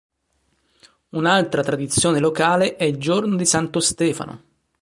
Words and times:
Un'altra 1.09 1.61
tradizione 1.61 2.17
locale 2.17 2.75
è 2.75 2.85
il 2.85 2.97
giorno 2.97 3.35
di 3.35 3.45
Santo 3.45 3.79
Stefano. 3.79 4.41